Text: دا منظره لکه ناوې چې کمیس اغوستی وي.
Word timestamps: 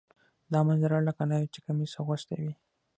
دا 0.51 0.59
منظره 0.67 0.97
لکه 1.07 1.23
ناوې 1.29 1.47
چې 1.53 1.59
کمیس 1.65 1.91
اغوستی 2.01 2.35
وي. 2.41 2.53